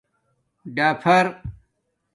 [0.75, 1.25] ڈَفَر